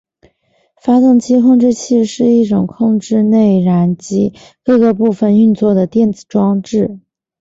[0.81, 6.99] 发动机控制器是一种控制内燃机各个部分运作的电子装置。